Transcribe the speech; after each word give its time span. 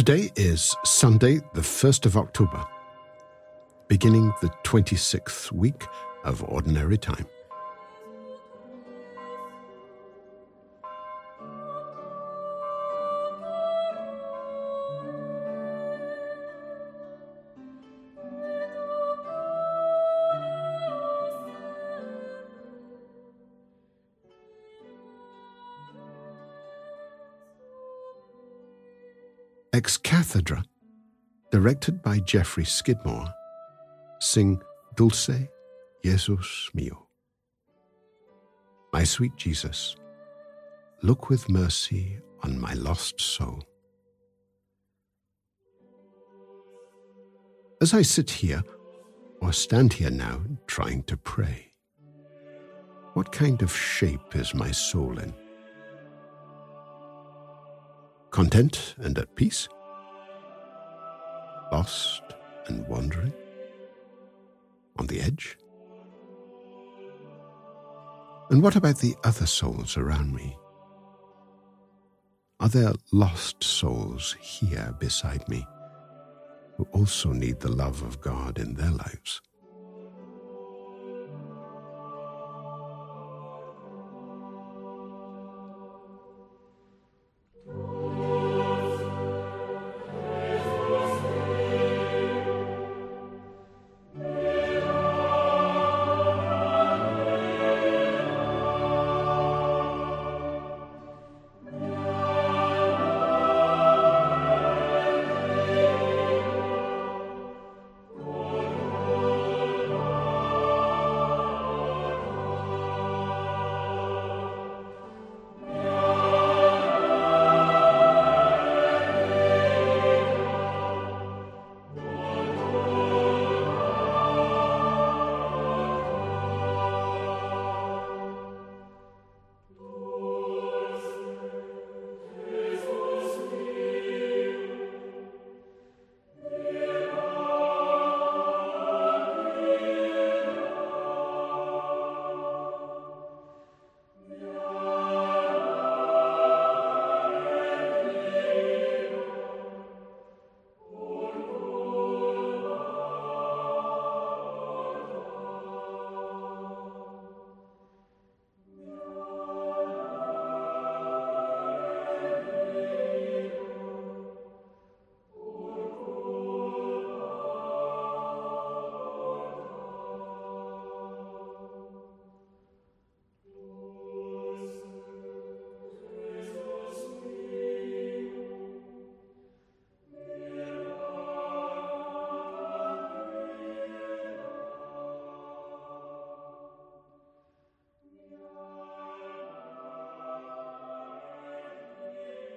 Today 0.00 0.30
is 0.34 0.74
Sunday, 0.82 1.40
the 1.52 1.60
1st 1.60 2.06
of 2.06 2.16
October, 2.16 2.64
beginning 3.86 4.32
the 4.40 4.48
26th 4.64 5.52
week 5.52 5.84
of 6.24 6.42
Ordinary 6.44 6.96
Time. 6.96 7.26
Ex 29.72 29.96
Cathedra, 29.96 30.64
directed 31.52 32.02
by 32.02 32.18
Jeffrey 32.18 32.64
Skidmore, 32.64 33.32
sing 34.20 34.60
Dulce 34.96 35.46
Jesus 36.02 36.70
mio. 36.74 37.06
My 38.92 39.04
sweet 39.04 39.36
Jesus, 39.36 39.94
look 41.02 41.30
with 41.30 41.48
mercy 41.48 42.18
on 42.42 42.60
my 42.60 42.74
lost 42.74 43.20
soul. 43.20 43.62
As 47.80 47.94
I 47.94 48.02
sit 48.02 48.28
here, 48.28 48.64
or 49.40 49.52
stand 49.52 49.92
here 49.92 50.10
now, 50.10 50.42
trying 50.66 51.04
to 51.04 51.16
pray, 51.16 51.72
what 53.14 53.30
kind 53.30 53.62
of 53.62 53.74
shape 53.74 54.34
is 54.34 54.52
my 54.52 54.72
soul 54.72 55.16
in? 55.20 55.32
Content 58.30 58.94
and 58.98 59.18
at 59.18 59.34
peace? 59.34 59.68
Lost 61.72 62.22
and 62.66 62.86
wandering? 62.86 63.32
On 64.98 65.06
the 65.06 65.20
edge? 65.20 65.58
And 68.50 68.62
what 68.62 68.76
about 68.76 68.98
the 68.98 69.16
other 69.24 69.46
souls 69.46 69.96
around 69.96 70.32
me? 70.32 70.56
Are 72.60 72.68
there 72.68 72.92
lost 73.10 73.64
souls 73.64 74.36
here 74.40 74.94
beside 74.98 75.48
me 75.48 75.66
who 76.76 76.84
also 76.92 77.32
need 77.32 77.58
the 77.58 77.72
love 77.72 78.02
of 78.02 78.20
God 78.20 78.58
in 78.58 78.74
their 78.74 78.90
lives? 78.90 79.40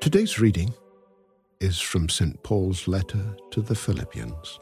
Today's 0.04 0.38
reading 0.38 0.74
is 1.62 1.80
from 1.80 2.10
St. 2.10 2.44
Paul's 2.44 2.90
letter 2.90 3.38
to 3.52 3.62
the 3.62 3.74
Philippians. 3.74 4.60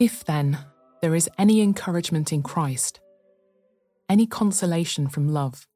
If 0.00 0.24
then 0.24 0.60
there 1.02 1.14
is 1.14 1.28
any 1.36 1.60
encouragement 1.60 2.32
in 2.32 2.42
Christ, 2.42 2.98
any 4.08 4.26
consolation 4.26 5.06
from 5.10 5.34
love, 5.34 5.68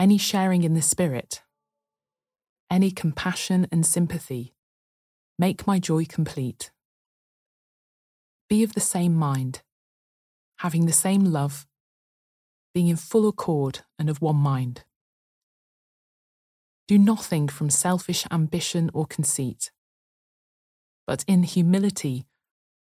any 0.00 0.16
sharing 0.16 0.62
in 0.62 0.72
the 0.72 0.80
Spirit, 0.80 1.42
any 2.70 2.90
compassion 2.90 3.66
and 3.70 3.84
sympathy, 3.84 4.54
make 5.38 5.66
my 5.66 5.78
joy 5.78 6.06
complete. 6.06 6.70
Be 8.48 8.62
of 8.62 8.72
the 8.72 8.80
same 8.80 9.12
mind, 9.12 9.60
having 10.62 10.86
the 10.86 10.92
same 10.92 11.24
love, 11.24 11.66
being 12.72 12.86
in 12.86 12.94
full 12.94 13.26
accord 13.28 13.80
and 13.98 14.08
of 14.08 14.22
one 14.22 14.36
mind. 14.36 14.84
Do 16.86 16.96
nothing 16.96 17.48
from 17.48 17.68
selfish 17.68 18.24
ambition 18.30 18.88
or 18.94 19.04
conceit, 19.04 19.72
but 21.04 21.24
in 21.26 21.42
humility 21.42 22.26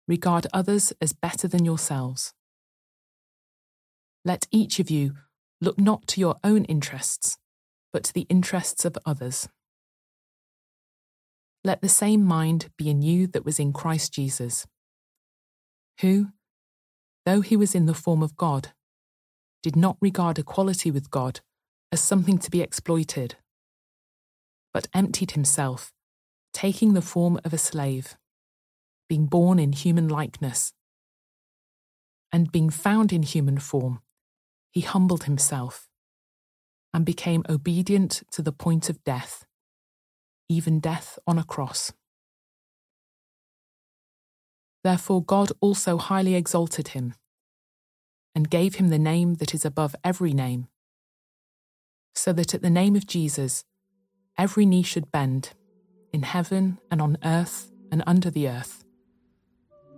regard 0.08 0.46
others 0.54 0.94
as 1.02 1.12
better 1.12 1.46
than 1.46 1.66
yourselves. 1.66 2.32
Let 4.24 4.46
each 4.50 4.80
of 4.80 4.90
you 4.90 5.12
look 5.60 5.78
not 5.78 6.06
to 6.08 6.20
your 6.20 6.36
own 6.42 6.64
interests, 6.64 7.36
but 7.92 8.04
to 8.04 8.14
the 8.14 8.26
interests 8.30 8.86
of 8.86 8.96
others. 9.04 9.50
Let 11.62 11.82
the 11.82 11.90
same 11.90 12.24
mind 12.24 12.70
be 12.78 12.88
in 12.88 13.02
you 13.02 13.26
that 13.28 13.44
was 13.44 13.58
in 13.58 13.74
Christ 13.74 14.14
Jesus, 14.14 14.66
who, 16.00 16.28
though 17.26 17.42
he 17.42 17.56
was 17.56 17.74
in 17.74 17.84
the 17.84 17.94
form 17.94 18.22
of 18.22 18.36
God, 18.36 18.68
did 19.62 19.76
not 19.76 19.98
regard 20.00 20.38
equality 20.38 20.90
with 20.90 21.10
God 21.10 21.40
as 21.92 22.00
something 22.00 22.38
to 22.38 22.50
be 22.50 22.62
exploited, 22.62 23.34
but 24.72 24.88
emptied 24.94 25.32
himself, 25.32 25.92
taking 26.52 26.94
the 26.94 27.02
form 27.02 27.38
of 27.44 27.52
a 27.52 27.58
slave 27.58 28.16
being 29.08 29.26
born 29.26 29.58
in 29.58 29.72
human 29.72 30.08
likeness. 30.08 30.72
And 32.32 32.50
being 32.50 32.70
found 32.70 33.12
in 33.12 33.22
human 33.22 33.58
form, 33.58 34.00
he 34.72 34.80
humbled 34.80 35.24
himself 35.24 35.88
and 36.92 37.04
became 37.04 37.44
obedient 37.48 38.22
to 38.32 38.42
the 38.42 38.52
point 38.52 38.90
of 38.90 39.02
death, 39.04 39.44
even 40.48 40.80
death 40.80 41.18
on 41.26 41.38
a 41.38 41.44
cross. 41.44 41.92
Therefore, 44.86 45.20
God 45.20 45.50
also 45.60 45.96
highly 45.98 46.36
exalted 46.36 46.88
him 46.88 47.14
and 48.36 48.48
gave 48.48 48.76
him 48.76 48.88
the 48.88 49.00
name 49.00 49.34
that 49.40 49.52
is 49.52 49.64
above 49.64 49.96
every 50.04 50.32
name, 50.32 50.68
so 52.14 52.32
that 52.32 52.54
at 52.54 52.62
the 52.62 52.70
name 52.70 52.94
of 52.94 53.04
Jesus 53.04 53.64
every 54.38 54.64
knee 54.64 54.84
should 54.84 55.10
bend, 55.10 55.54
in 56.12 56.22
heaven 56.22 56.78
and 56.88 57.02
on 57.02 57.18
earth 57.24 57.72
and 57.90 58.04
under 58.06 58.30
the 58.30 58.48
earth 58.48 58.84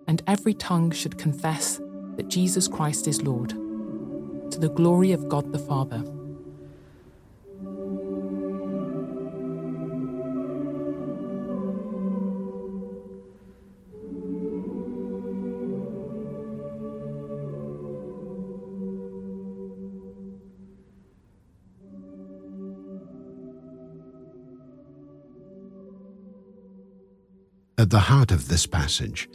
and 0.06 0.23
every 0.26 0.55
tongue 0.55 0.90
should 0.90 1.19
confess 1.19 1.82
that 2.17 2.29
Jesus 2.29 2.67
Christ 2.67 3.06
is 3.06 3.20
Lord, 3.20 3.50
to 3.50 4.58
the 4.58 4.70
glory 4.70 5.12
of 5.12 5.29
God 5.29 5.52
the 5.52 5.58
Father. 5.58 6.02
At 27.78 27.90
the 27.90 28.00
heart 28.00 28.32
of 28.32 28.48
this 28.48 28.66
passage 28.66 29.28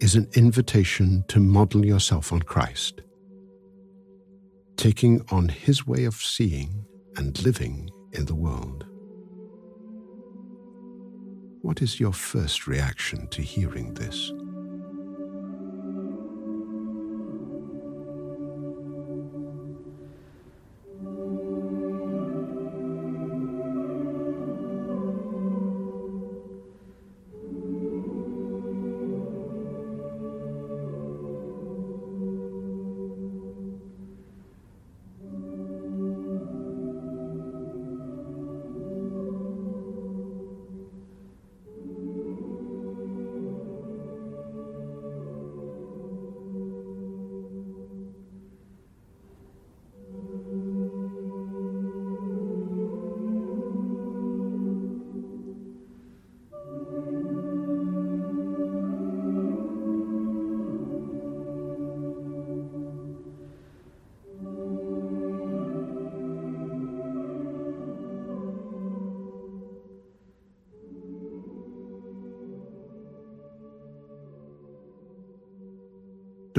is 0.00 0.16
an 0.16 0.28
invitation 0.34 1.24
to 1.28 1.38
model 1.38 1.86
yourself 1.86 2.32
on 2.32 2.42
Christ, 2.42 3.02
taking 4.76 5.24
on 5.30 5.48
his 5.48 5.86
way 5.86 6.04
of 6.04 6.16
seeing 6.16 6.86
and 7.16 7.40
living 7.44 7.88
in 8.10 8.24
the 8.24 8.34
world. 8.34 8.84
What 11.62 11.82
is 11.82 12.00
your 12.00 12.12
first 12.12 12.66
reaction 12.66 13.28
to 13.28 13.42
hearing 13.42 13.94
this? 13.94 14.32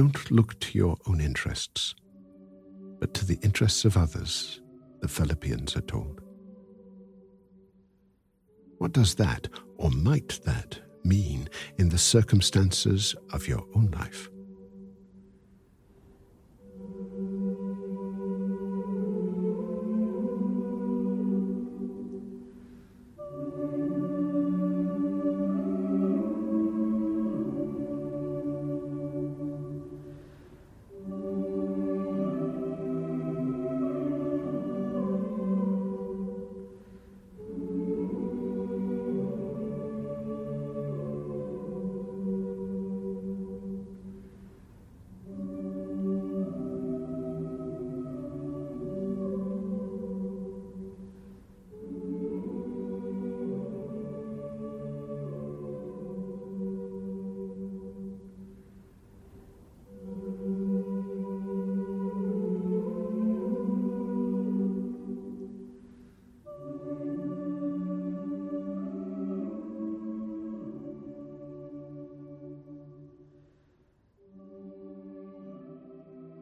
Don't 0.06 0.30
look 0.30 0.60
to 0.60 0.78
your 0.78 0.96
own 1.08 1.20
interests, 1.20 1.96
but 3.00 3.12
to 3.14 3.24
the 3.24 3.40
interests 3.42 3.84
of 3.84 3.96
others, 3.96 4.60
the 5.00 5.08
Philippians 5.08 5.76
are 5.76 5.80
told. 5.80 6.20
What 8.78 8.92
does 8.92 9.16
that, 9.16 9.48
or 9.78 9.90
might 9.90 10.38
that, 10.44 10.78
mean 11.02 11.48
in 11.78 11.88
the 11.88 11.98
circumstances 11.98 13.16
of 13.32 13.48
your 13.48 13.64
own 13.74 13.90
life? 13.90 14.28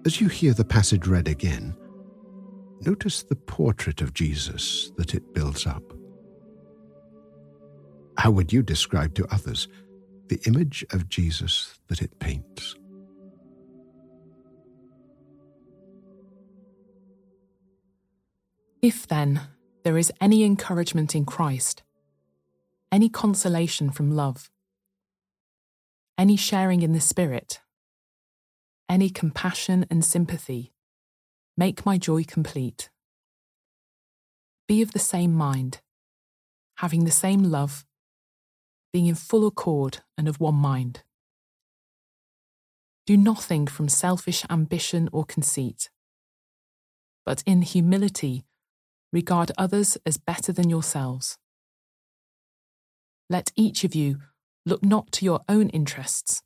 As 0.07 0.21
you 0.21 0.29
hear 0.29 0.53
the 0.53 0.67
passage 0.67 1.07
read 1.07 1.29
again, 1.29 1.75
notice 2.83 3.23
the 3.23 3.37
portrait 3.37 4.03
of 4.03 4.13
Jesus 4.13 4.93
that 4.99 5.15
it 5.15 5.33
builds 5.33 5.67
up. 5.67 5.83
How 8.19 8.31
would 8.31 8.53
you 8.53 8.63
describe 8.63 9.15
to 9.15 9.27
others 9.33 9.67
the 10.29 10.39
image 10.47 10.85
of 10.93 11.09
Jesus 11.09 11.79
that 11.89 12.03
it 12.03 12.19
paints? 12.19 12.77
If 18.83 19.07
then 19.07 19.41
there 19.85 19.97
is 19.97 20.13
any 20.21 20.45
encouragement 20.45 21.15
in 21.15 21.25
Christ, 21.25 21.83
any 22.93 23.09
consolation 23.09 23.91
from 23.91 24.11
love, 24.11 24.51
any 26.19 26.37
sharing 26.37 26.83
in 26.83 26.93
the 26.93 27.01
Spirit, 27.01 27.61
any 28.89 29.11
compassion 29.11 29.87
and 29.91 30.05
sympathy, 30.05 30.73
make 31.57 31.87
my 31.87 31.99
joy 31.99 32.25
complete. 32.25 32.91
Be 34.67 34.83
of 34.83 34.93
the 34.93 34.99
same 34.99 35.33
mind, 35.33 35.81
having 36.77 37.05
the 37.05 37.11
same 37.11 37.45
love, 37.45 37.85
being 38.93 39.07
in 39.07 39.15
full 39.15 39.47
accord 39.47 39.99
and 40.17 40.29
of 40.29 40.41
one 40.41 40.55
mind. 40.55 41.03
Do 43.07 43.17
nothing 43.17 43.67
from 43.67 43.89
selfish 43.89 44.45
ambition 44.49 45.09
or 45.13 45.25
conceit, 45.25 45.91
but 47.27 47.43
in 47.47 47.63
humility 47.63 48.45
regard 49.13 49.53
others 49.59 49.99
as 50.07 50.17
better 50.17 50.53
than 50.53 50.71
yourselves. 50.71 51.39
Let 53.31 53.53
each 53.57 53.85
of 53.85 53.95
you 53.95 54.21
look 54.67 54.85
not 54.85 55.13
to 55.13 55.25
your 55.25 55.41
own 55.49 55.69
interests, 55.71 56.43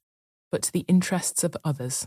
but 0.50 0.62
to 0.62 0.73
the 0.73 0.85
interests 0.88 1.45
of 1.45 1.57
others. 1.64 2.07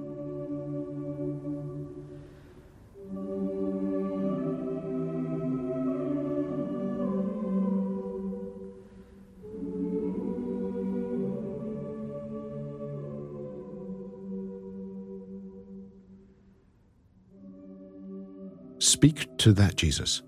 Speak 18.91 19.37
to 19.37 19.53
that 19.53 19.77
Jesus, 19.77 20.21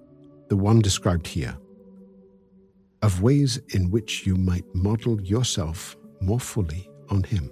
the 0.48 0.56
one 0.56 0.80
described 0.80 1.28
here, 1.28 1.58
of 3.02 3.22
ways 3.22 3.60
in 3.74 3.92
which 3.92 4.26
you 4.26 4.38
might 4.38 4.64
model 4.74 5.20
yourself 5.22 5.98
more 6.22 6.40
fully 6.40 6.90
on 7.10 7.24
him. 7.24 7.52